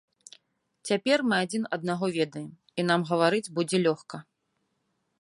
Цяпер 0.89 1.17
мы 1.31 1.35
адзін 1.47 1.67
аднаго 1.77 2.05
ведаем, 2.17 2.49
і 2.79 2.89
нам 2.91 3.01
гаварыць 3.13 3.47
будзе 3.59 3.77
лёгка. 3.89 4.17